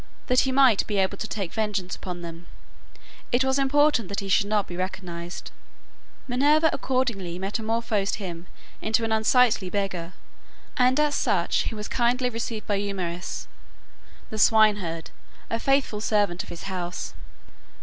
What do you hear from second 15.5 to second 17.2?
a faithful servant of his house.